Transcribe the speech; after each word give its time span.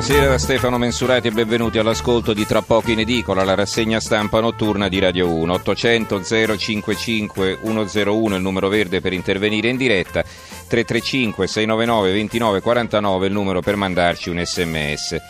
Buonasera 0.00 0.30
da 0.30 0.38
Stefano 0.38 0.78
Mensurati 0.78 1.28
e 1.28 1.30
benvenuti 1.30 1.76
all'ascolto 1.76 2.32
di 2.32 2.46
Tra 2.46 2.62
poco 2.62 2.90
in 2.90 3.00
edicola, 3.00 3.44
la 3.44 3.54
rassegna 3.54 4.00
stampa 4.00 4.40
notturna 4.40 4.88
di 4.88 4.98
Radio 4.98 5.30
1. 5.30 5.52
800 5.52 6.22
055 6.56 7.58
101 7.62 8.34
il 8.34 8.40
numero 8.40 8.68
verde 8.68 9.02
per 9.02 9.12
intervenire 9.12 9.68
in 9.68 9.76
diretta, 9.76 10.22
335 10.22 11.46
699 11.46 12.12
29 12.12 12.60
49 12.62 13.26
il 13.26 13.32
numero 13.34 13.60
per 13.60 13.76
mandarci 13.76 14.30
un 14.30 14.42
sms. 14.42 15.20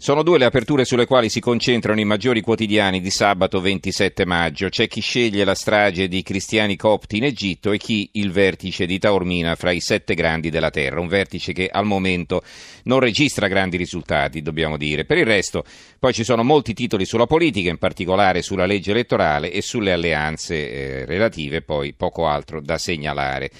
Sono 0.00 0.22
due 0.22 0.38
le 0.38 0.44
aperture 0.44 0.84
sulle 0.84 1.06
quali 1.06 1.28
si 1.28 1.40
concentrano 1.40 1.98
i 1.98 2.04
maggiori 2.04 2.40
quotidiani 2.40 3.00
di 3.00 3.10
sabato 3.10 3.60
27 3.60 4.24
maggio. 4.24 4.68
C'è 4.68 4.86
chi 4.86 5.00
sceglie 5.00 5.44
la 5.44 5.56
strage 5.56 6.06
di 6.06 6.22
cristiani 6.22 6.76
copti 6.76 7.16
in 7.16 7.24
Egitto 7.24 7.72
e 7.72 7.78
chi 7.78 8.08
il 8.12 8.30
vertice 8.30 8.86
di 8.86 9.00
Taormina 9.00 9.56
fra 9.56 9.72
i 9.72 9.80
sette 9.80 10.14
grandi 10.14 10.50
della 10.50 10.70
terra. 10.70 11.00
Un 11.00 11.08
vertice 11.08 11.52
che 11.52 11.68
al 11.68 11.84
momento 11.84 12.44
non 12.84 13.00
registra 13.00 13.48
grandi 13.48 13.76
risultati, 13.76 14.40
dobbiamo 14.40 14.76
dire. 14.76 15.04
Per 15.04 15.18
il 15.18 15.26
resto, 15.26 15.64
poi 15.98 16.12
ci 16.12 16.22
sono 16.22 16.44
molti 16.44 16.74
titoli 16.74 17.04
sulla 17.04 17.26
politica, 17.26 17.68
in 17.68 17.78
particolare 17.78 18.40
sulla 18.40 18.66
legge 18.66 18.92
elettorale 18.92 19.50
e 19.50 19.62
sulle 19.62 19.90
alleanze 19.90 20.54
eh, 20.70 21.04
relative, 21.06 21.60
poi 21.60 21.92
poco 21.92 22.28
altro 22.28 22.60
da 22.60 22.78
segnalare. 22.78 23.50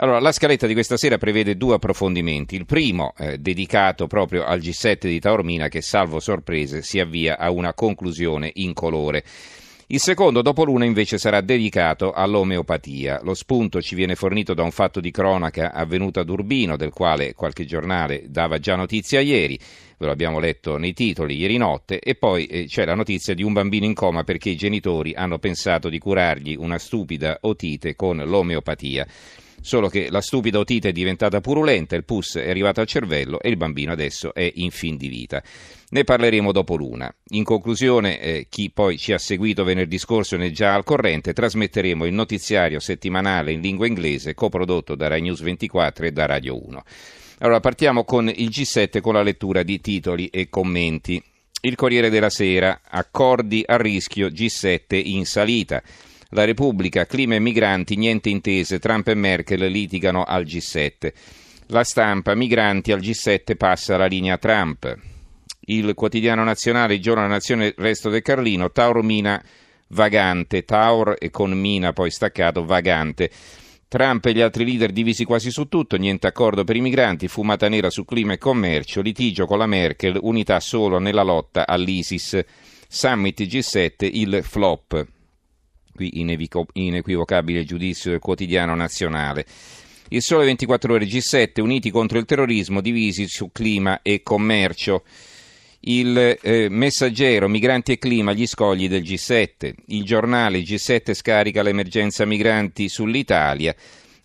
Allora, 0.00 0.20
la 0.20 0.30
scaletta 0.30 0.68
di 0.68 0.74
questa 0.74 0.96
sera 0.96 1.18
prevede 1.18 1.56
due 1.56 1.74
approfondimenti. 1.74 2.54
Il 2.54 2.66
primo, 2.66 3.14
eh, 3.18 3.38
dedicato 3.38 4.06
proprio 4.06 4.44
al 4.44 4.60
G7 4.60 5.08
di 5.08 5.18
Taormina, 5.18 5.66
che 5.66 5.82
salvo 5.82 6.20
sorprese 6.20 6.82
si 6.82 7.00
avvia 7.00 7.36
a 7.36 7.50
una 7.50 7.74
conclusione 7.74 8.48
incolore. 8.54 9.24
Il 9.88 9.98
secondo, 9.98 10.40
dopo 10.40 10.62
l'una, 10.62 10.84
invece 10.84 11.18
sarà 11.18 11.40
dedicato 11.40 12.12
all'omeopatia. 12.12 13.22
Lo 13.24 13.34
spunto 13.34 13.82
ci 13.82 13.96
viene 13.96 14.14
fornito 14.14 14.54
da 14.54 14.62
un 14.62 14.70
fatto 14.70 15.00
di 15.00 15.10
cronaca 15.10 15.72
avvenuto 15.72 16.20
ad 16.20 16.28
Urbino, 16.28 16.76
del 16.76 16.90
quale 16.90 17.34
qualche 17.34 17.64
giornale 17.64 18.22
dava 18.28 18.58
già 18.58 18.76
notizia 18.76 19.18
ieri, 19.18 19.58
ve 19.98 20.06
lo 20.06 20.12
abbiamo 20.12 20.38
letto 20.38 20.76
nei 20.76 20.92
titoli 20.92 21.36
ieri 21.36 21.56
notte, 21.56 21.98
e 21.98 22.14
poi 22.14 22.46
eh, 22.46 22.66
c'è 22.66 22.84
la 22.84 22.94
notizia 22.94 23.34
di 23.34 23.42
un 23.42 23.52
bambino 23.52 23.84
in 23.84 23.94
coma 23.94 24.22
perché 24.22 24.50
i 24.50 24.56
genitori 24.56 25.14
hanno 25.14 25.40
pensato 25.40 25.88
di 25.88 25.98
curargli 25.98 26.54
una 26.56 26.78
stupida 26.78 27.38
otite 27.40 27.96
con 27.96 28.18
l'omeopatia 28.18 29.04
solo 29.60 29.88
che 29.88 30.08
la 30.10 30.20
stupida 30.20 30.58
otite 30.58 30.90
è 30.90 30.92
diventata 30.92 31.40
purulenta, 31.40 31.96
il 31.96 32.04
pus 32.04 32.36
è 32.36 32.48
arrivato 32.48 32.80
al 32.80 32.86
cervello 32.86 33.40
e 33.40 33.48
il 33.48 33.56
bambino 33.56 33.92
adesso 33.92 34.34
è 34.34 34.50
in 34.56 34.70
fin 34.70 34.96
di 34.96 35.08
vita. 35.08 35.42
Ne 35.90 36.04
parleremo 36.04 36.52
dopo 36.52 36.76
l'una. 36.76 37.12
In 37.30 37.44
conclusione, 37.44 38.20
eh, 38.20 38.46
chi 38.48 38.70
poi 38.70 38.98
ci 38.98 39.12
ha 39.12 39.18
seguito 39.18 39.64
venerdì 39.64 39.98
scorso 39.98 40.36
ne 40.36 40.46
è 40.46 40.50
già 40.50 40.74
al 40.74 40.84
corrente, 40.84 41.32
trasmetteremo 41.32 42.04
il 42.04 42.12
notiziario 42.12 42.78
settimanale 42.80 43.52
in 43.52 43.60
lingua 43.60 43.86
inglese 43.86 44.34
coprodotto 44.34 44.94
da 44.94 45.08
Rai 45.08 45.22
News 45.22 45.40
24 45.40 46.06
e 46.06 46.12
da 46.12 46.26
Radio 46.26 46.62
1. 46.66 46.82
Allora 47.40 47.60
partiamo 47.60 48.04
con 48.04 48.28
il 48.28 48.48
G7 48.48 49.00
con 49.00 49.14
la 49.14 49.22
lettura 49.22 49.62
di 49.62 49.80
titoli 49.80 50.26
e 50.26 50.48
commenti. 50.48 51.22
Il 51.60 51.74
Corriere 51.74 52.10
della 52.10 52.30
Sera, 52.30 52.80
accordi 52.84 53.62
a 53.66 53.76
rischio 53.76 54.28
G7 54.28 55.00
in 55.04 55.24
salita. 55.24 55.82
La 56.32 56.44
Repubblica, 56.44 57.06
clima 57.06 57.36
e 57.36 57.38
migranti, 57.38 57.96
niente 57.96 58.28
intese, 58.28 58.78
Trump 58.78 59.08
e 59.08 59.14
Merkel 59.14 59.64
litigano 59.70 60.24
al 60.24 60.44
G7. 60.44 61.10
La 61.68 61.84
stampa, 61.84 62.34
migranti 62.34 62.92
al 62.92 63.00
G7 63.00 63.56
passa 63.56 63.96
la 63.96 64.04
linea 64.04 64.36
Trump. 64.36 64.94
Il 65.60 65.94
quotidiano 65.94 66.44
nazionale, 66.44 66.96
il 66.96 67.00
giorno 67.00 67.22
della 67.22 67.32
nazione, 67.32 67.72
resto 67.78 68.10
del 68.10 68.20
Carlino, 68.20 68.70
Tauro 68.70 69.02
Mina 69.02 69.42
vagante, 69.88 70.66
Taur 70.66 71.16
e 71.18 71.30
con 71.30 71.52
Mina 71.52 71.94
poi 71.94 72.10
staccato 72.10 72.62
vagante. 72.62 73.30
Trump 73.88 74.26
e 74.26 74.34
gli 74.34 74.42
altri 74.42 74.66
leader 74.66 74.92
divisi 74.92 75.24
quasi 75.24 75.50
su 75.50 75.66
tutto, 75.66 75.96
niente 75.96 76.26
accordo 76.26 76.62
per 76.62 76.76
i 76.76 76.82
migranti, 76.82 77.26
fumata 77.26 77.70
nera 77.70 77.88
su 77.88 78.04
clima 78.04 78.34
e 78.34 78.38
commercio, 78.38 79.00
litigio 79.00 79.46
con 79.46 79.56
la 79.56 79.66
Merkel, 79.66 80.18
unità 80.20 80.60
solo 80.60 80.98
nella 80.98 81.22
lotta 81.22 81.66
all'ISIS. 81.66 82.44
Summit 82.86 83.40
G7, 83.40 84.10
il 84.12 84.40
flop 84.42 85.16
qui 85.98 86.20
inequivocabile 86.74 87.64
giudizio 87.64 88.12
del 88.12 88.20
quotidiano 88.20 88.76
nazionale. 88.76 89.44
Il 90.10 90.22
Sole 90.22 90.44
24 90.44 90.94
Ore 90.94 91.06
G7, 91.06 91.60
uniti 91.60 91.90
contro 91.90 92.18
il 92.18 92.24
terrorismo, 92.24 92.80
divisi 92.80 93.26
su 93.26 93.50
clima 93.50 94.00
e 94.02 94.22
commercio. 94.22 95.02
Il 95.80 96.38
eh, 96.40 96.68
messaggero 96.70 97.48
Migranti 97.48 97.92
e 97.92 97.98
clima, 97.98 98.32
gli 98.32 98.46
scogli 98.46 98.88
del 98.88 99.02
G7. 99.02 99.72
Il 99.86 100.04
giornale 100.04 100.60
G7 100.60 101.12
scarica 101.14 101.62
l'emergenza 101.62 102.24
migranti 102.24 102.88
sull'Italia. 102.88 103.74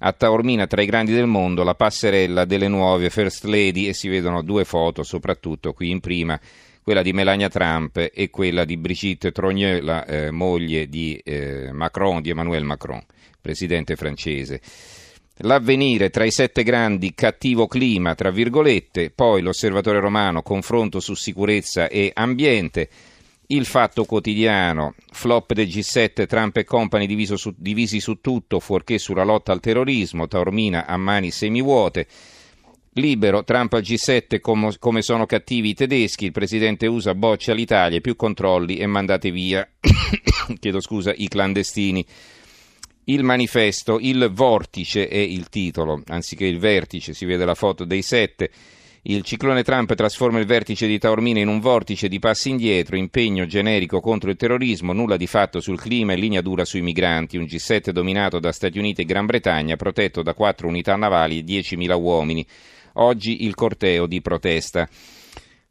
A 0.05 0.11
Taormina, 0.11 0.67
tra 0.67 0.81
i 0.81 0.85
grandi 0.85 1.11
del 1.11 1.27
mondo, 1.27 1.63
la 1.63 1.75
passerella 1.75 2.45
delle 2.45 2.67
nuove 2.67 3.09
First 3.09 3.45
Lady 3.45 3.87
e 3.87 3.93
si 3.93 4.07
vedono 4.09 4.43
due 4.43 4.65
foto, 4.65 5.03
soprattutto 5.03 5.73
qui 5.73 5.89
in 5.89 5.99
prima 5.99 6.39
quella 6.83 7.01
di 7.01 7.13
Melania 7.13 7.49
Trump 7.49 8.09
e 8.13 8.29
quella 8.29 8.65
di 8.65 8.77
Brigitte 8.77 9.31
Trogneux, 9.31 9.81
la 9.81 10.05
eh, 10.05 10.31
moglie 10.31 10.87
di 10.87 11.19
eh, 11.23 11.71
Macron, 11.71 12.21
di 12.21 12.29
Emmanuel 12.29 12.65
Macron, 12.65 13.03
presidente 13.41 13.95
francese. 13.95 14.61
L'avvenire 15.37 16.11
tra 16.11 16.25
i 16.25 16.31
sette 16.31 16.61
grandi, 16.61 17.15
cattivo 17.15 17.65
clima, 17.65 18.13
tra 18.13 18.29
virgolette, 18.29 19.09
poi 19.09 19.41
l'osservatore 19.41 19.99
romano, 19.99 20.43
confronto 20.43 20.99
su 20.99 21.15
sicurezza 21.15 21.87
e 21.87 22.11
ambiente, 22.13 22.89
il 23.47 23.65
fatto 23.65 24.05
quotidiano, 24.05 24.93
flop 25.11 25.53
del 25.53 25.67
G7, 25.67 26.27
Trump 26.27 26.57
e 26.57 26.63
compagni 26.63 27.25
su, 27.25 27.53
divisi 27.57 27.99
su 27.99 28.19
tutto, 28.21 28.59
fuorché 28.59 28.97
sulla 28.97 29.23
lotta 29.23 29.51
al 29.51 29.59
terrorismo, 29.59 30.27
Taormina 30.27 30.85
a 30.85 30.97
mani 30.97 31.31
semivuote, 31.31 32.07
Libero, 32.95 33.43
Trump 33.43 33.73
al 33.73 33.81
G7 33.81 34.39
come, 34.39 34.75
come 34.77 35.01
sono 35.01 35.25
cattivi 35.25 35.69
i 35.69 35.73
tedeschi, 35.73 36.25
il 36.25 36.31
presidente 36.31 36.85
USA 36.85 37.15
boccia 37.15 37.53
l'Italia, 37.53 37.99
più 38.01 38.15
controlli 38.15 38.77
e 38.77 38.85
mandate 38.85 39.31
via, 39.31 39.67
chiedo 40.59 40.79
scusa, 40.79 41.11
i 41.15 41.27
clandestini. 41.27 42.05
Il 43.05 43.23
manifesto, 43.23 43.97
il 43.99 44.29
vortice 44.31 45.07
è 45.07 45.17
il 45.17 45.49
titolo, 45.49 46.03
anziché 46.07 46.45
il 46.45 46.59
vertice, 46.59 47.13
si 47.13 47.25
vede 47.25 47.45
la 47.45 47.55
foto 47.55 47.83
dei 47.83 48.03
sette. 48.03 48.51
Il 49.05 49.23
ciclone 49.23 49.63
Trump 49.63 49.93
trasforma 49.95 50.39
il 50.39 50.45
vertice 50.45 50.87
di 50.87 50.97
Taormina 50.97 51.39
in 51.39 51.49
un 51.49 51.59
vortice 51.59 52.07
di 52.07 52.19
passi 52.19 52.51
indietro, 52.51 52.95
impegno 52.95 53.45
generico 53.45 53.99
contro 53.99 54.29
il 54.29 54.37
terrorismo, 54.37 54.93
nulla 54.93 55.17
di 55.17 55.27
fatto 55.27 55.59
sul 55.59 55.81
clima 55.81 56.13
e 56.13 56.15
linea 56.15 56.41
dura 56.41 56.63
sui 56.63 56.81
migranti. 56.81 57.35
Un 57.35 57.43
G7 57.43 57.89
dominato 57.89 58.39
da 58.39 58.53
Stati 58.53 58.77
Uniti 58.77 59.01
e 59.01 59.05
Gran 59.05 59.25
Bretagna, 59.25 59.75
protetto 59.75 60.21
da 60.21 60.33
quattro 60.33 60.69
unità 60.69 60.95
navali 60.95 61.39
e 61.39 61.43
10.000 61.43 61.99
uomini. 61.99 62.47
Oggi 62.93 63.45
il 63.45 63.55
corteo 63.55 64.05
di 64.05 64.21
protesta. 64.21 64.87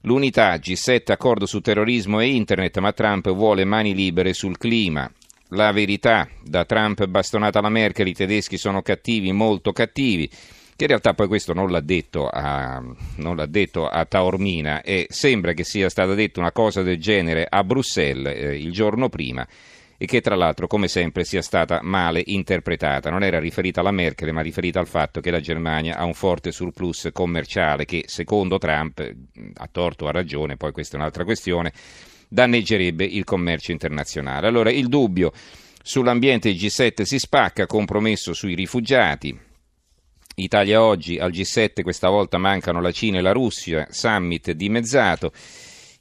L'unità 0.03 0.55
G7 0.57 1.13
accordo 1.13 1.47
su 1.47 1.61
terrorismo 1.61 2.19
e 2.19 2.27
internet, 2.27 2.79
ma 2.79 2.93
Trump 2.93 3.31
vuole 3.33 3.65
mani 3.65 3.95
libere 3.95 4.33
sul 4.33 4.59
clima. 4.59 5.11
La 5.51 5.71
verità, 5.71 6.29
da 6.43 6.65
Trump 6.65 7.07
bastonata 7.07 7.61
la 7.61 7.69
Merkel, 7.69 8.09
i 8.09 8.15
tedeschi 8.15 8.57
sono 8.57 8.83
cattivi, 8.83 9.31
molto 9.31 9.71
cattivi, 9.71 10.27
che 10.29 10.85
in 10.85 10.87
realtà 10.89 11.15
poi 11.15 11.29
questo 11.29 11.53
non 11.53 11.71
l'ha 11.71 11.81
detto 11.81 12.27
a, 12.29 12.83
l'ha 13.17 13.47
detto 13.47 13.87
a 13.87 14.05
Taormina 14.05 14.83
e 14.83 15.07
sembra 15.11 15.53
che 15.53 15.63
sia 15.63 15.89
stata 15.89 16.15
detta 16.15 16.41
una 16.41 16.51
cosa 16.51 16.83
del 16.83 16.99
genere 16.99 17.47
a 17.49 17.63
Bruxelles 17.63 18.35
eh, 18.35 18.59
il 18.59 18.73
giorno 18.73 19.09
prima 19.09 19.47
e 19.97 20.07
che 20.07 20.21
tra 20.21 20.35
l'altro 20.35 20.67
come 20.67 20.89
sempre 20.89 21.25
sia 21.25 21.43
stata 21.43 21.81
male 21.83 22.23
interpretata. 22.27 23.11
Non 23.11 23.23
era 23.23 23.39
riferita 23.39 23.81
alla 23.81 23.91
Merkel 23.91 24.33
ma 24.33 24.41
riferita 24.41 24.81
al 24.81 24.87
fatto 24.87 25.21
che 25.21 25.31
la 25.31 25.41
Germania 25.41 25.97
ha 25.97 26.05
un 26.05 26.15
forte 26.15 26.53
surplus 26.53 27.11
commerciale 27.13 27.85
che 27.85 28.05
secondo 28.07 28.59
Trump, 28.59 29.15
a 29.55 29.69
torto 29.71 30.05
o 30.05 30.09
a 30.09 30.13
ragione, 30.13 30.57
poi 30.57 30.73
questa 30.73 30.97
è 30.97 31.01
un'altra 31.01 31.25
questione, 31.25 31.73
danneggerebbe 32.29 33.05
il 33.05 33.25
commercio 33.25 33.73
internazionale. 33.73 34.47
Allora 34.47 34.71
il 34.71 34.89
dubbio 34.89 35.33
sull'ambiente 35.83 36.49
il 36.49 36.57
G7 36.57 37.03
si 37.03 37.19
spacca, 37.19 37.67
compromesso 37.67 38.33
sui 38.33 38.55
rifugiati. 38.55 39.39
Italia 40.37 40.83
oggi 40.83 41.19
al 41.19 41.31
G7 41.31 41.83
questa 41.83 42.09
volta 42.09 42.39
mancano 42.39 42.81
la 42.81 42.91
Cina 42.91 43.19
e 43.19 43.21
la 43.21 43.33
Russia, 43.33 43.87
summit 43.91 44.51
dimezzato. 44.53 45.33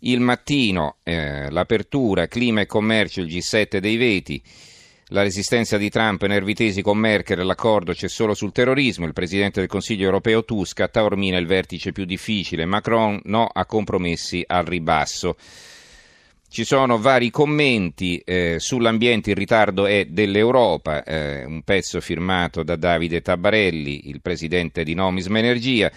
Il 0.04 0.20
mattino, 0.20 0.98
eh, 1.04 1.52
l'apertura, 1.52 2.28
clima 2.28 2.62
e 2.62 2.66
commercio, 2.66 3.22
il 3.22 3.28
G7 3.28 3.78
dei 3.78 3.98
veti. 3.98 4.42
La 5.10 5.22
resistenza 5.22 5.78
di 5.78 5.90
Trump, 5.90 6.26
nervitesi 6.26 6.82
con 6.82 6.98
Merkel, 6.98 7.46
l'accordo 7.46 7.94
c'è 7.94 8.08
solo 8.08 8.34
sul 8.34 8.52
terrorismo, 8.52 9.06
il 9.06 9.14
Presidente 9.14 9.60
del 9.60 9.70
Consiglio 9.70 10.06
europeo 10.06 10.44
Tusk, 10.44 10.80
a 10.80 10.88
Taormina 10.88 11.38
il 11.38 11.46
vertice 11.46 11.92
più 11.92 12.06
difficile, 12.06 12.66
Macron 12.66 13.20
no 13.26 13.46
a 13.46 13.66
compromessi 13.66 14.44
al 14.48 14.64
ribasso. 14.64 15.36
Ci 16.50 16.64
sono 16.64 16.98
vari 16.98 17.30
commenti 17.30 18.18
eh, 18.26 18.56
sull'ambiente, 18.58 19.30
il 19.30 19.36
ritardo 19.36 19.86
è 19.86 20.06
dell'Europa, 20.06 21.04
eh, 21.04 21.44
un 21.46 21.62
pezzo 21.62 22.02
firmato 22.02 22.64
da 22.64 22.76
Davide 22.76 23.22
Tabarelli, 23.22 24.10
il 24.10 24.22
Presidente 24.22 24.84
di 24.84 24.96
Nomisma 24.96 25.38
Energia 25.38 25.92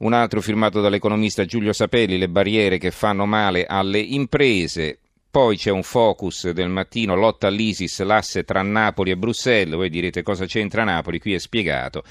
un 0.00 0.12
altro 0.12 0.40
firmato 0.40 0.80
dall'economista 0.80 1.44
Giulio 1.44 1.72
Sapelli, 1.72 2.16
le 2.16 2.28
barriere 2.28 2.78
che 2.78 2.90
fanno 2.90 3.26
male 3.26 3.66
alle 3.66 3.98
imprese. 3.98 4.98
Poi 5.30 5.56
c'è 5.56 5.70
un 5.70 5.82
focus 5.82 6.50
del 6.50 6.68
mattino, 6.68 7.14
lotta 7.14 7.46
all'ISIS, 7.46 8.00
l'asse 8.02 8.44
tra 8.44 8.62
Napoli 8.62 9.10
e 9.10 9.16
Bruxelles. 9.16 9.74
Voi 9.74 9.90
direte 9.90 10.22
cosa 10.22 10.46
c'entra 10.46 10.84
Napoli, 10.84 11.20
qui 11.20 11.34
è 11.34 11.38
spiegato. 11.38 12.02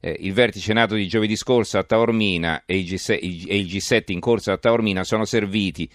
Eh, 0.00 0.16
il 0.20 0.32
vertice 0.32 0.72
nato 0.72 0.94
di 0.94 1.08
giovedì 1.08 1.36
scorso 1.36 1.78
a 1.78 1.82
Taormina 1.82 2.62
e 2.64 2.78
il, 2.78 2.84
G7, 2.84 3.18
e 3.48 3.58
il 3.58 3.66
G7 3.66 4.12
in 4.12 4.20
corso 4.20 4.52
a 4.52 4.56
Taormina 4.56 5.02
sono 5.04 5.24
serviti 5.24 5.88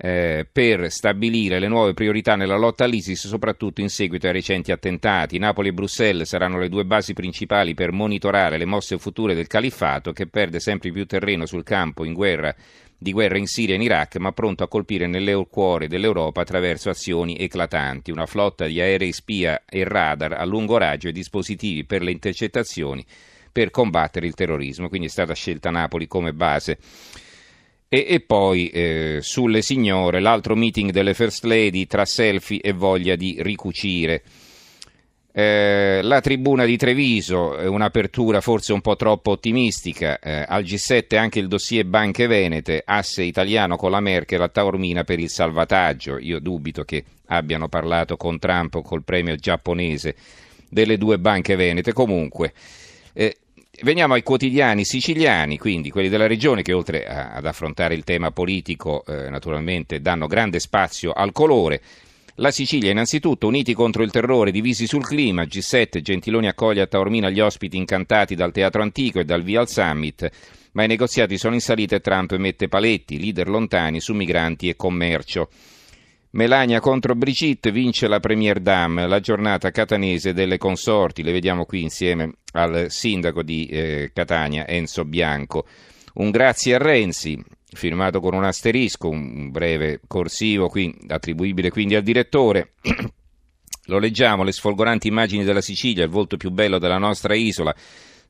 eh, 0.00 0.46
per 0.50 0.92
stabilire 0.92 1.58
le 1.58 1.66
nuove 1.66 1.92
priorità 1.92 2.36
nella 2.36 2.56
lotta 2.56 2.84
all'ISIS, 2.84 3.26
soprattutto 3.26 3.80
in 3.80 3.90
seguito 3.90 4.26
ai 4.28 4.32
recenti 4.32 4.70
attentati. 4.70 5.38
Napoli 5.38 5.68
e 5.68 5.72
Bruxelles 5.72 6.28
saranno 6.28 6.58
le 6.58 6.68
due 6.68 6.84
basi 6.84 7.14
principali 7.14 7.74
per 7.74 7.90
monitorare 7.90 8.58
le 8.58 8.64
mosse 8.64 8.96
future 8.98 9.34
del 9.34 9.48
califfato 9.48 10.12
che 10.12 10.28
perde 10.28 10.60
sempre 10.60 10.92
più 10.92 11.04
terreno 11.04 11.46
sul 11.46 11.64
campo 11.64 12.04
in 12.04 12.12
guerra 12.12 12.54
di 13.00 13.12
guerra 13.12 13.38
in 13.38 13.46
Siria 13.46 13.74
e 13.74 13.76
in 13.76 13.82
Iraq, 13.82 14.16
ma 14.16 14.32
pronto 14.32 14.64
a 14.64 14.68
colpire 14.68 15.06
nel 15.06 15.46
cuore 15.48 15.86
dell'Europa 15.86 16.40
attraverso 16.40 16.90
azioni 16.90 17.36
eclatanti, 17.38 18.10
una 18.10 18.26
flotta 18.26 18.66
di 18.66 18.80
aerei 18.80 19.12
spia 19.12 19.62
e 19.68 19.84
radar 19.84 20.32
a 20.32 20.44
lungo 20.44 20.76
raggio 20.78 21.06
e 21.06 21.12
dispositivi 21.12 21.84
per 21.84 22.02
le 22.02 22.10
intercettazioni 22.10 23.04
per 23.52 23.70
combattere 23.70 24.26
il 24.26 24.34
terrorismo. 24.34 24.88
Quindi 24.88 25.06
è 25.06 25.10
stata 25.10 25.32
scelta 25.32 25.70
Napoli 25.70 26.08
come 26.08 26.32
base. 26.32 26.78
E, 27.88 28.04
e 28.08 28.20
poi 28.20 28.68
eh, 28.68 29.18
sulle 29.22 29.62
signore, 29.62 30.20
l'altro 30.20 30.54
meeting 30.54 30.90
delle 30.90 31.14
First 31.14 31.44
Lady 31.44 31.86
tra 31.86 32.04
selfie 32.04 32.60
e 32.60 32.72
voglia 32.72 33.16
di 33.16 33.36
ricucire. 33.40 34.22
Eh, 35.32 36.00
la 36.02 36.20
tribuna 36.20 36.64
di 36.64 36.76
Treviso, 36.76 37.56
è 37.56 37.66
un'apertura 37.66 38.40
forse 38.40 38.72
un 38.72 38.80
po' 38.80 38.96
troppo 38.96 39.30
ottimistica, 39.30 40.18
eh, 40.18 40.44
al 40.46 40.64
G7 40.64 41.16
anche 41.16 41.38
il 41.38 41.48
dossier 41.48 41.84
Banche 41.86 42.26
Venete, 42.26 42.82
asse 42.84 43.22
italiano 43.22 43.76
con 43.76 43.90
la 43.90 44.00
Merkel 44.00 44.42
a 44.42 44.48
Taormina 44.48 45.04
per 45.04 45.18
il 45.20 45.30
salvataggio. 45.30 46.18
Io 46.18 46.40
dubito 46.40 46.84
che 46.84 47.04
abbiano 47.26 47.68
parlato 47.68 48.16
con 48.16 48.38
Trump 48.38 48.74
o 48.74 48.82
col 48.82 49.04
premio 49.04 49.36
giapponese 49.36 50.14
delle 50.68 50.98
due 50.98 51.18
banche 51.18 51.56
venete. 51.56 51.92
Comunque, 51.92 52.52
eh, 53.12 53.36
veniamo 53.82 54.14
ai 54.14 54.22
quotidiani 54.22 54.84
siciliani, 54.84 55.58
quindi 55.58 55.90
quelli 55.90 56.08
della 56.08 56.26
regione 56.26 56.62
che 56.62 56.72
oltre 56.72 57.06
a, 57.06 57.32
ad 57.32 57.46
affrontare 57.46 57.94
il 57.94 58.04
tema 58.04 58.30
politico 58.30 59.04
eh, 59.06 59.30
naturalmente 59.30 60.00
danno 60.00 60.26
grande 60.26 60.60
spazio 60.60 61.12
al 61.12 61.32
colore. 61.32 61.80
La 62.36 62.52
Sicilia 62.52 62.92
innanzitutto, 62.92 63.48
uniti 63.48 63.74
contro 63.74 64.04
il 64.04 64.12
terrore, 64.12 64.52
divisi 64.52 64.86
sul 64.86 65.04
clima, 65.04 65.42
G7, 65.42 66.00
Gentiloni 66.00 66.46
accoglie 66.46 66.82
a 66.82 66.86
Taormina 66.86 67.30
gli 67.30 67.40
ospiti 67.40 67.76
incantati 67.76 68.36
dal 68.36 68.52
Teatro 68.52 68.80
Antico 68.80 69.18
e 69.18 69.24
dal 69.24 69.42
Via 69.42 69.58
al 69.58 69.68
Summit, 69.68 70.30
ma 70.72 70.84
i 70.84 70.86
negoziati 70.86 71.36
sono 71.36 71.54
in 71.54 71.60
salita 71.60 71.96
e 71.96 72.00
Trump 72.00 72.36
mette 72.36 72.68
paletti, 72.68 73.18
leader 73.18 73.48
lontani 73.48 74.00
su 74.00 74.14
migranti 74.14 74.68
e 74.68 74.76
commercio. 74.76 75.48
Melania 76.30 76.80
contro 76.80 77.14
Brigitte 77.14 77.72
vince 77.72 78.06
la 78.06 78.20
Premier 78.20 78.60
Dame, 78.60 79.06
la 79.06 79.20
giornata 79.20 79.70
catanese 79.70 80.34
delle 80.34 80.58
consorti, 80.58 81.22
le 81.22 81.32
vediamo 81.32 81.64
qui 81.64 81.82
insieme 81.82 82.34
al 82.52 82.86
sindaco 82.90 83.42
di 83.42 83.66
eh, 83.66 84.10
Catania, 84.12 84.66
Enzo 84.66 85.06
Bianco. 85.06 85.66
Un 86.14 86.30
grazie 86.30 86.74
a 86.74 86.78
Renzi, 86.78 87.42
firmato 87.64 88.20
con 88.20 88.34
un 88.34 88.44
asterisco, 88.44 89.08
un 89.08 89.50
breve 89.50 90.00
corsivo 90.06 90.68
qui, 90.68 90.94
attribuibile 91.06 91.70
quindi 91.70 91.94
al 91.94 92.02
direttore. 92.02 92.72
Lo 93.86 93.98
leggiamo, 93.98 94.42
le 94.42 94.52
sfolgoranti 94.52 95.08
immagini 95.08 95.44
della 95.44 95.62
Sicilia, 95.62 96.04
il 96.04 96.10
volto 96.10 96.36
più 96.36 96.50
bello 96.50 96.78
della 96.78 96.98
nostra 96.98 97.34
isola. 97.34 97.74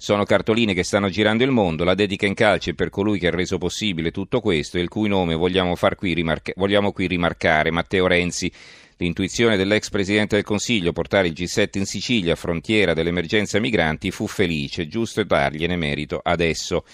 Sono 0.00 0.22
cartoline 0.22 0.74
che 0.74 0.84
stanno 0.84 1.08
girando 1.08 1.42
il 1.42 1.50
mondo, 1.50 1.82
la 1.82 1.96
dedica 1.96 2.24
in 2.24 2.34
calce 2.34 2.72
per 2.72 2.88
colui 2.88 3.18
che 3.18 3.26
ha 3.26 3.32
reso 3.32 3.58
possibile 3.58 4.12
tutto 4.12 4.40
questo 4.40 4.78
e 4.78 4.80
il 4.80 4.88
cui 4.88 5.08
nome 5.08 5.34
vogliamo, 5.34 5.74
qui, 5.96 6.14
rimarca- 6.14 6.52
vogliamo 6.54 6.92
qui 6.92 7.08
rimarcare, 7.08 7.72
Matteo 7.72 8.06
Renzi. 8.06 8.50
L'intuizione 8.98 9.56
dell'ex 9.56 9.90
Presidente 9.90 10.36
del 10.36 10.44
Consiglio 10.44 10.92
portare 10.92 11.26
il 11.26 11.32
G7 11.32 11.78
in 11.78 11.86
Sicilia, 11.86 12.36
frontiera 12.36 12.94
dell'emergenza 12.94 13.58
migranti, 13.58 14.12
fu 14.12 14.28
felice, 14.28 14.86
giusto 14.86 15.24
dargliene 15.24 15.74
merito 15.74 16.20
adesso. 16.22 16.84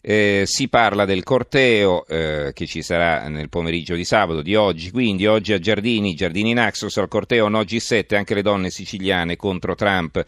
Eh, 0.00 0.42
si 0.44 0.66
parla 0.66 1.04
del 1.04 1.22
corteo 1.22 2.04
eh, 2.06 2.50
che 2.52 2.66
ci 2.66 2.82
sarà 2.82 3.28
nel 3.28 3.48
pomeriggio 3.48 3.94
di 3.94 4.04
sabato 4.04 4.42
di 4.42 4.56
oggi, 4.56 4.90
quindi 4.90 5.26
oggi 5.26 5.52
a 5.52 5.60
Giardini, 5.60 6.14
Giardini 6.14 6.52
Naxos 6.52 6.96
al 6.96 7.06
corteo 7.06 7.46
no 7.46 7.60
G7, 7.60 8.16
anche 8.16 8.34
le 8.34 8.42
donne 8.42 8.70
siciliane 8.70 9.36
contro 9.36 9.76
Trump. 9.76 10.24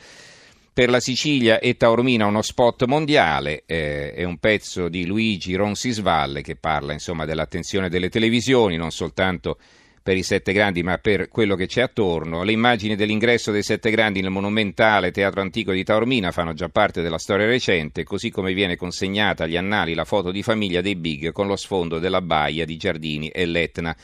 Per 0.75 0.91
la 0.91 0.99
Sicilia 0.99 1.61
e 1.61 1.77
Taormina 1.77 2.27
uno 2.27 2.43
spot 2.43 2.87
mondiale, 2.87 3.63
eh, 3.65 4.13
è 4.13 4.25
un 4.25 4.39
pezzo 4.39 4.89
di 4.89 5.07
Luigi 5.07 5.55
Ronsisvalle 5.55 6.43
che 6.43 6.57
parla 6.57 6.93
insomma, 6.93 7.25
dell'attenzione 7.25 7.89
delle 7.89 8.09
televisioni, 8.09 8.77
non 8.77 8.91
soltanto 8.91 9.57
per 10.03 10.17
i 10.17 10.25
sette 10.25 10.53
grandi, 10.53 10.83
ma 10.83 10.99
per 10.99 11.29
quello 11.29 11.55
che 11.55 11.69
c'è 11.69 11.83
attorno. 11.83 12.43
Le 12.43 12.51
immagini 12.51 12.97
dell'ingresso 12.97 13.53
dei 13.53 13.63
sette 13.63 13.93
grandi 13.93 14.21
nel 14.21 14.33
monumentale 14.33 15.13
Teatro 15.13 15.43
Antico 15.43 15.71
di 15.71 15.85
Taormina 15.85 16.33
fanno 16.33 16.55
già 16.55 16.69
parte 16.69 17.03
della 17.03 17.19
storia 17.19 17.47
recente, 17.47 18.03
così 18.03 18.31
come 18.31 18.53
viene 18.53 18.75
consegnata 18.75 19.45
agli 19.45 19.57
annali 19.57 19.95
la 19.95 20.05
foto 20.05 20.33
di 20.33 20.43
famiglia 20.43 20.81
dei 20.81 20.97
Big 20.97 21.31
con 21.31 21.47
lo 21.47 21.55
sfondo 21.55 22.01
della 22.01 22.21
baia 22.21 22.65
di 22.65 22.77
Giardini 22.77 23.29
e 23.29 23.47
l'Etna. 23.47 23.97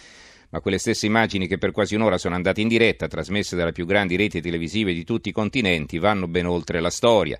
Ma 0.50 0.60
quelle 0.60 0.78
stesse 0.78 1.06
immagini 1.06 1.46
che 1.46 1.58
per 1.58 1.70
quasi 1.70 1.94
un'ora 1.94 2.18
sono 2.18 2.34
andate 2.34 2.60
in 2.60 2.68
diretta, 2.68 3.08
trasmesse 3.08 3.56
dalle 3.56 3.72
più 3.72 3.86
grandi 3.86 4.16
reti 4.16 4.40
televisive 4.40 4.92
di 4.92 5.04
tutti 5.04 5.28
i 5.28 5.32
continenti, 5.32 5.98
vanno 5.98 6.26
ben 6.26 6.46
oltre 6.46 6.80
la 6.80 6.90
storia 6.90 7.38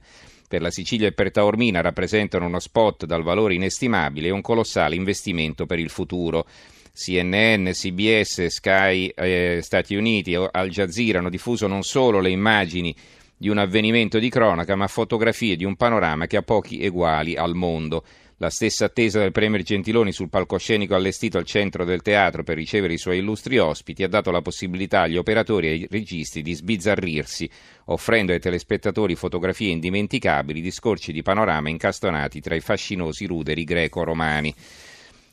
per 0.51 0.63
la 0.63 0.71
Sicilia 0.73 1.07
e 1.07 1.13
per 1.13 1.31
Taormina 1.31 1.81
rappresentano 1.81 2.45
uno 2.45 2.59
spot 2.59 3.07
dal 3.07 3.23
valore 3.23 3.55
inestimabile 3.55 4.27
e 4.27 4.31
un 4.33 4.41
colossale 4.41 4.97
investimento 4.97 5.65
per 5.65 5.79
il 5.79 5.91
futuro. 5.91 6.45
CNN, 6.93 7.71
CBS, 7.71 8.47
Sky 8.47 9.13
eh, 9.15 9.61
Stati 9.63 9.95
Uniti, 9.95 10.35
Al 10.35 10.69
Jazeera 10.69 11.21
hanno 11.21 11.31
diffuso 11.31 11.69
non 11.69 11.85
solo 11.85 12.19
le 12.19 12.31
immagini 12.31 12.93
di 13.37 13.49
un 13.49 13.59
avvenimento 13.59 14.19
di 14.19 14.29
cronaca, 14.29 14.75
ma 14.75 14.89
fotografie 14.89 15.55
di 15.55 15.65
un 15.65 15.77
panorama 15.77 16.27
che 16.27 16.37
ha 16.37 16.43
pochi 16.43 16.83
eguali 16.83 17.37
al 17.37 17.55
mondo. 17.55 18.05
La 18.43 18.49
stessa 18.49 18.87
attesa 18.87 19.19
del 19.19 19.33
Premier 19.33 19.63
Gentiloni 19.63 20.13
sul 20.13 20.31
palcoscenico 20.31 20.95
allestito 20.95 21.37
al 21.37 21.45
centro 21.45 21.85
del 21.85 22.01
teatro 22.01 22.43
per 22.43 22.57
ricevere 22.57 22.95
i 22.95 22.99
suoi 22.99 23.19
illustri 23.19 23.59
ospiti 23.59 24.03
ha 24.03 24.09
dato 24.09 24.31
la 24.31 24.41
possibilità 24.41 25.03
agli 25.03 25.19
operatori 25.19 25.67
e 25.67 25.71
ai 25.73 25.87
registi 25.91 26.41
di 26.41 26.55
sbizzarrirsi, 26.55 27.51
offrendo 27.87 28.33
ai 28.33 28.41
telespettatori 28.41 29.15
fotografie 29.15 29.73
indimenticabili 29.73 30.63
di 30.63 30.71
scorci 30.71 31.13
di 31.13 31.21
panorama 31.21 31.69
incastonati 31.69 32.41
tra 32.41 32.55
i 32.55 32.61
fascinosi 32.61 33.27
ruderi 33.27 33.63
greco-romani. 33.63 34.55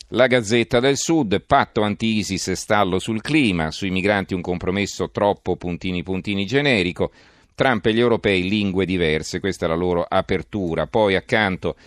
La 0.10 0.28
Gazzetta 0.28 0.82
del 0.82 0.98
Sud, 0.98 1.42
patto 1.48 1.84
anti-ISIS 1.84 2.50
e 2.50 2.56
stallo 2.56 3.00
sul 3.00 3.22
clima, 3.22 3.72
sui 3.72 3.90
migranti 3.90 4.34
un 4.34 4.42
compromesso 4.42 5.12
troppo 5.12 5.56
puntini 5.56 6.04
puntini 6.04 6.46
generico, 6.46 7.14
Trump 7.56 7.86
e 7.86 7.94
gli 7.94 8.02
europei 8.02 8.50
lingue 8.50 8.86
diverse, 8.86 9.40
questa 9.40 9.66
è 9.66 9.70
la 9.70 9.76
loro 9.76 10.04
apertura. 10.06 10.88
Poi 10.88 11.16
accanto 11.16 11.78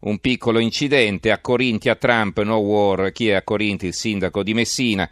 un 0.00 0.18
piccolo 0.18 0.58
incidente, 0.60 1.30
a 1.30 1.38
Corinti 1.40 1.88
a 1.88 1.94
Trump, 1.94 2.40
no 2.42 2.56
war, 2.56 3.12
chi 3.12 3.28
è 3.28 3.34
a 3.34 3.42
Corinti? 3.42 3.86
Il 3.86 3.94
sindaco 3.94 4.42
di 4.42 4.54
Messina. 4.54 5.08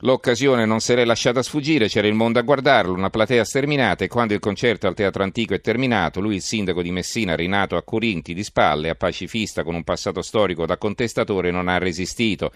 L'occasione 0.00 0.66
non 0.66 0.80
se 0.80 0.94
l'è 0.94 1.04
lasciata 1.04 1.42
sfuggire, 1.42 1.88
c'era 1.88 2.06
il 2.06 2.14
mondo 2.14 2.38
a 2.38 2.42
guardarlo, 2.42 2.92
una 2.92 3.08
platea 3.08 3.44
sterminata 3.44 4.04
e 4.04 4.08
quando 4.08 4.34
il 4.34 4.40
concerto 4.40 4.86
al 4.86 4.94
Teatro 4.94 5.22
Antico 5.22 5.54
è 5.54 5.60
terminato, 5.60 6.20
lui, 6.20 6.34
il 6.34 6.42
sindaco 6.42 6.82
di 6.82 6.90
Messina, 6.90 7.34
rinato 7.34 7.76
a 7.76 7.82
Corinti 7.82 8.34
di 8.34 8.42
spalle, 8.42 8.90
a 8.90 8.94
pacifista 8.94 9.62
con 9.62 9.74
un 9.74 9.84
passato 9.84 10.20
storico 10.20 10.66
da 10.66 10.76
contestatore, 10.76 11.50
non 11.50 11.68
ha 11.68 11.78
resistito. 11.78 12.52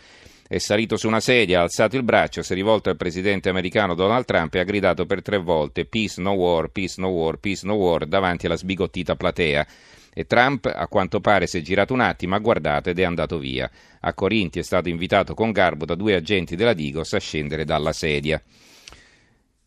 È 0.47 0.59
salito 0.59 0.97
su 0.97 1.07
una 1.07 1.21
sedia, 1.21 1.61
ha 1.61 1.63
alzato 1.63 1.97
il 1.97 2.03
braccio, 2.03 2.43
si 2.43 2.53
è 2.53 2.57
rivolto 2.57 2.91
al 2.91 2.97
presidente 2.97 3.49
americano 3.49 3.95
Donald 3.95 4.25
Trump 4.25 4.53
e 4.57 4.59
ha 4.59 4.65
gridato 4.65 5.07
per 5.07 5.23
tre 5.23 5.39
volte 5.39 5.87
Peace 5.87 6.21
no 6.21 6.33
war, 6.33 6.69
peace 6.69 7.01
no 7.01 7.09
war, 7.09 7.37
peace 7.37 7.65
no 7.65 7.75
war 7.75 8.05
davanti 8.07 8.47
alla 8.47 8.57
sbigottita 8.57 9.15
platea. 9.15 9.67
E 10.13 10.27
Trump, 10.27 10.67
a 10.67 10.89
quanto 10.89 11.21
pare, 11.21 11.47
si 11.47 11.59
è 11.59 11.61
girato 11.61 11.93
un 11.93 12.01
attimo, 12.01 12.35
ha 12.35 12.39
guardato 12.41 12.91
ed 12.91 12.99
è 12.99 13.05
andato 13.05 13.39
via. 13.39 13.71
A 14.01 14.13
Corinti 14.13 14.59
è 14.59 14.63
stato 14.63 14.89
invitato 14.89 15.35
con 15.35 15.53
garbo 15.53 15.85
da 15.85 15.95
due 15.95 16.15
agenti 16.15 16.57
della 16.57 16.75
Digos 16.75 17.13
a 17.13 17.19
scendere 17.19 17.65
dalla 17.65 17.93
sedia. 17.93 18.43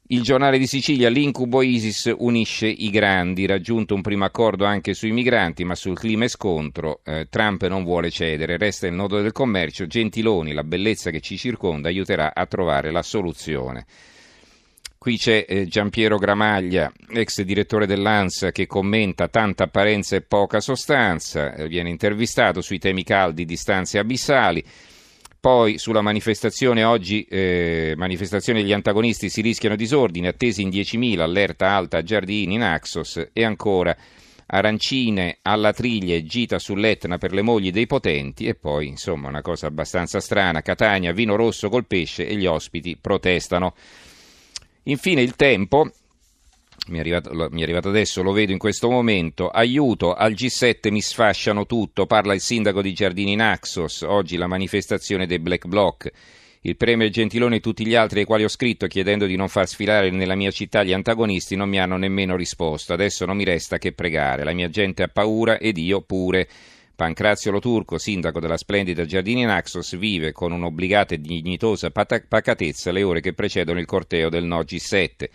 Il 0.07 0.21
giornale 0.21 0.57
di 0.57 0.67
Sicilia, 0.67 1.09
l'incubo 1.09 1.61
ISIS 1.61 2.13
unisce 2.17 2.67
i 2.67 2.89
grandi, 2.89 3.45
raggiunto 3.45 3.95
un 3.95 4.01
primo 4.01 4.25
accordo 4.25 4.65
anche 4.65 4.93
sui 4.93 5.11
migranti, 5.11 5.63
ma 5.63 5.75
sul 5.75 5.97
clima 5.97 6.25
e 6.25 6.27
scontro 6.27 6.99
eh, 7.05 7.27
Trump 7.29 7.65
non 7.67 7.85
vuole 7.85 8.11
cedere, 8.11 8.57
resta 8.57 8.85
il 8.85 8.93
nodo 8.93 9.21
del 9.21 9.31
commercio, 9.31 9.87
Gentiloni, 9.87 10.51
la 10.51 10.65
bellezza 10.65 11.09
che 11.09 11.21
ci 11.21 11.37
circonda, 11.37 11.87
aiuterà 11.87 12.33
a 12.35 12.45
trovare 12.45 12.91
la 12.91 13.01
soluzione. 13.01 13.85
Qui 15.03 15.17
c'è 15.17 15.45
eh, 15.45 15.65
Giampiero 15.65 16.15
Gramaglia, 16.15 16.89
ex 17.09 17.41
direttore 17.41 17.85
dell'ANSA, 17.85 18.53
che 18.53 18.67
commenta 18.67 19.27
tanta 19.27 19.65
apparenza 19.65 20.15
e 20.15 20.21
poca 20.21 20.61
sostanza, 20.61 21.53
eh, 21.55 21.67
viene 21.67 21.89
intervistato 21.89 22.61
sui 22.61 22.79
temi 22.79 23.03
caldi 23.03 23.43
di 23.43 23.57
stanze 23.57 23.99
abissali. 23.99 24.63
Poi 25.41 25.77
sulla 25.77 25.99
manifestazione 25.99 26.85
oggi, 26.85 27.25
eh, 27.29 27.95
manifestazione 27.97 28.61
degli 28.61 28.71
antagonisti 28.71 29.27
si 29.27 29.41
rischiano 29.41 29.75
disordini, 29.75 30.27
attesi 30.27 30.61
in 30.61 30.69
10.000, 30.69 31.19
allerta 31.19 31.71
alta 31.71 31.97
a 31.97 32.01
Giardini, 32.01 32.53
in 32.53 32.61
Axos 32.61 33.27
e 33.33 33.43
ancora 33.43 33.93
arancine 34.45 35.39
alla 35.41 35.73
triglia 35.73 36.15
e 36.15 36.23
gita 36.23 36.59
sull'Etna 36.59 37.17
per 37.17 37.33
le 37.33 37.41
mogli 37.41 37.71
dei 37.71 37.87
potenti 37.87 38.45
e 38.45 38.55
poi 38.55 38.87
insomma 38.87 39.27
una 39.27 39.41
cosa 39.41 39.67
abbastanza 39.67 40.21
strana, 40.21 40.61
Catania, 40.61 41.11
vino 41.11 41.35
rosso 41.35 41.67
col 41.67 41.87
pesce 41.87 42.25
e 42.25 42.37
gli 42.37 42.45
ospiti 42.45 42.95
protestano. 42.95 43.73
Infine 44.83 45.21
il 45.21 45.35
tempo, 45.35 45.89
mi 46.87 46.97
è, 46.97 46.99
arrivato, 46.99 47.31
mi 47.51 47.61
è, 47.61 47.63
arrivato, 47.63 47.89
adesso, 47.89 48.21
lo 48.21 48.31
vedo 48.33 48.51
in 48.51 48.57
questo 48.57 48.89
momento. 48.89 49.49
Aiuto, 49.49 50.13
al 50.13 50.33
G7 50.33 50.91
mi 50.91 51.01
sfasciano 51.01 51.65
tutto, 51.65 52.05
parla 52.05 52.33
il 52.33 52.41
sindaco 52.41 52.81
di 52.81 52.93
Giardini 52.93 53.35
Naxos, 53.35 54.01
oggi 54.01 54.35
la 54.35 54.47
manifestazione 54.47 55.25
dei 55.25 55.39
Black 55.39 55.67
Bloc. 55.67 56.11
Il 56.65 56.77
Premier 56.77 57.09
Gentiloni 57.09 57.57
e 57.57 57.59
tutti 57.59 57.85
gli 57.85 57.93
altri 57.93 58.19
ai 58.19 58.25
quali 58.25 58.45
ho 58.45 58.47
scritto 58.47 58.87
chiedendo 58.87 59.25
di 59.25 59.35
non 59.35 59.49
far 59.49 59.67
sfilare 59.67 60.09
nella 60.11 60.35
mia 60.35 60.49
città 60.49 60.81
gli 60.81 60.93
antagonisti 60.93 61.57
non 61.57 61.67
mi 61.67 61.77
hanno 61.77 61.97
nemmeno 61.97 62.37
risposto. 62.37 62.93
Adesso 62.93 63.25
non 63.25 63.35
mi 63.35 63.43
resta 63.43 63.77
che 63.77 63.91
pregare. 63.91 64.45
La 64.45 64.53
mia 64.53 64.69
gente 64.69 65.03
ha 65.03 65.09
paura 65.09 65.57
ed 65.57 65.77
io 65.77 65.99
pure. 65.99 66.47
Pancrazio 66.95 67.49
Loturco, 67.49 67.97
sindaco 67.97 68.39
della 68.39 68.55
splendida 68.55 69.05
Giardini 69.05 69.43
Naxos, 69.45 69.97
vive 69.97 70.31
con 70.31 70.51
un'obbligata 70.51 71.15
e 71.15 71.19
dignitosa 71.19 71.89
pacatezza 71.89 72.91
le 72.91 73.01
ore 73.01 73.19
che 73.19 73.33
precedono 73.33 73.79
il 73.79 73.87
corteo 73.87 74.29
del 74.29 74.43
No 74.43 74.59
G7. 74.59 75.29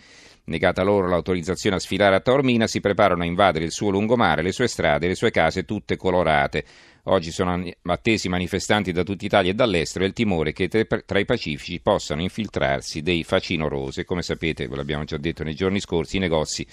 Negata 0.45 0.83
loro 0.83 1.09
l'autorizzazione 1.09 1.75
a 1.75 1.79
sfilare 1.79 2.15
a 2.15 2.21
Taormina, 2.21 2.65
si 2.65 2.79
preparano 2.79 3.23
a 3.23 3.25
invadere 3.25 3.65
il 3.65 3.71
suo 3.71 3.89
lungomare, 3.89 4.41
le 4.41 4.53
sue 4.53 4.67
strade, 4.67 5.07
le 5.07 5.15
sue 5.15 5.31
case 5.31 5.65
tutte 5.65 5.97
colorate. 5.97 6.63
Oggi 7.03 7.29
sono 7.29 7.61
attesi 7.83 8.29
manifestanti 8.29 8.93
da 8.93 9.03
tutta 9.03 9.25
Italia 9.25 9.51
e 9.51 9.53
dall'estero 9.53 10.05
e 10.05 10.07
il 10.07 10.13
timore 10.13 10.53
che 10.53 10.69
tra 10.69 11.19
i 11.19 11.25
pacifici 11.25 11.81
possano 11.81 12.21
infiltrarsi 12.21 13.01
dei 13.01 13.23
facinorosi. 13.25 14.05
Come 14.05 14.21
sapete, 14.21 14.67
ve 14.67 14.77
l'abbiamo 14.77 15.03
già 15.03 15.17
detto 15.17 15.43
nei 15.43 15.55
giorni 15.55 15.81
scorsi, 15.81 16.17
i 16.17 16.19
negozi 16.19 16.65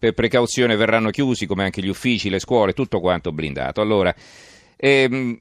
per 0.00 0.14
precauzione 0.14 0.76
verranno 0.76 1.10
chiusi, 1.10 1.46
come 1.46 1.62
anche 1.62 1.82
gli 1.82 1.88
uffici, 1.88 2.30
le 2.30 2.40
scuole, 2.40 2.72
tutto 2.72 3.00
quanto 3.00 3.32
blindato. 3.32 3.82
Allora, 3.82 4.12
ehm, 4.76 5.38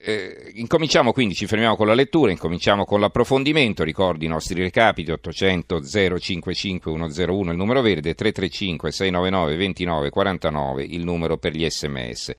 eh, 0.00 0.52
incominciamo 0.54 1.12
quindi, 1.12 1.34
ci 1.34 1.46
fermiamo 1.46 1.76
con 1.76 1.86
la 1.86 1.94
lettura, 1.94 2.30
incominciamo 2.30 2.86
con 2.86 3.00
l'approfondimento, 3.00 3.84
ricordi 3.84 4.24
i 4.24 4.28
nostri 4.28 4.62
recapiti 4.62 5.10
800 5.10 5.82
055 5.82 6.90
101 6.90 7.50
il 7.50 7.56
numero 7.56 7.82
verde, 7.82 8.14
335 8.14 8.90
699 8.90 9.56
29 9.56 10.10
49 10.10 10.84
il 10.84 11.04
numero 11.04 11.36
per 11.36 11.52
gli 11.52 11.68
sms. 11.68 12.34